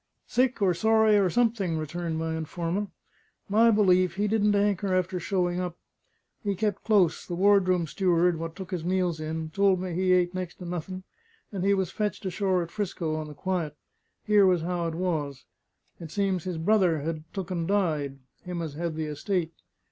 "Sick, 0.25 0.63
or 0.63 0.73
sorry, 0.73 1.15
or 1.19 1.29
something," 1.29 1.77
returned 1.77 2.17
my 2.17 2.35
informant. 2.35 2.89
"My 3.47 3.69
belief, 3.69 4.15
he 4.15 4.27
didn't 4.27 4.53
hanker 4.53 4.95
after 4.95 5.19
showing 5.19 5.59
up. 5.59 5.77
He 6.43 6.55
kep' 6.55 6.83
close; 6.83 7.23
the 7.23 7.35
ward 7.35 7.67
room 7.67 7.85
steward, 7.85 8.39
what 8.39 8.55
took 8.55 8.71
his 8.71 8.83
meals 8.83 9.19
in, 9.19 9.51
told 9.51 9.79
me 9.79 9.93
he 9.93 10.11
ate 10.11 10.33
nex' 10.33 10.55
to 10.55 10.65
nothing; 10.65 11.03
and 11.51 11.63
he 11.63 11.75
was 11.75 11.91
fetched 11.91 12.25
ashore 12.25 12.63
at 12.63 12.71
'Frisco 12.71 13.13
on 13.15 13.27
the 13.27 13.35
quiet. 13.35 13.77
Here 14.25 14.47
was 14.47 14.63
how 14.63 14.87
it 14.87 14.95
was. 14.95 15.45
It 15.99 16.09
seems 16.09 16.45
his 16.45 16.57
brother 16.57 17.01
had 17.01 17.23
took 17.31 17.51
and 17.51 17.67
died, 17.67 18.17
him 18.41 18.63
as 18.63 18.73
had 18.73 18.95
the 18.95 19.05
estate. 19.05 19.53